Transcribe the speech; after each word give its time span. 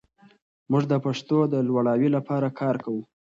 موږ 0.71 0.83
د 0.91 0.93
پښتو 1.05 1.37
د 1.53 1.55
لوړاوي 1.67 2.09
لپاره 2.15 2.47
کار 2.59 2.75
کوو. 2.83 3.01